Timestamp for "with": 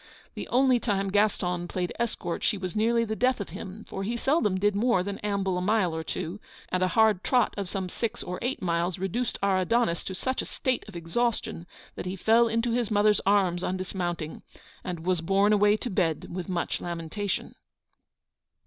16.33-16.49